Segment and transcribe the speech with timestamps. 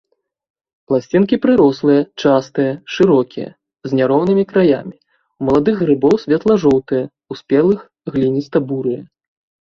[0.91, 3.49] Пласцінкі прырослыя, частыя, шырокія,
[3.91, 4.93] з няроўнымі краямі,
[5.43, 7.03] у маладых грыбоў светла-жоўтыя,
[7.35, 7.79] у спелых
[8.17, 9.01] глініста-бурыя.